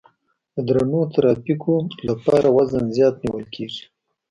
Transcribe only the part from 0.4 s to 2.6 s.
د درنو ترافیکو لپاره